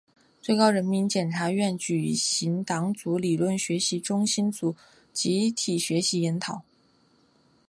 [0.41, 4.75] 最高人民检察院举行党组理论学习中心组
[5.13, 6.63] 集体学习研讨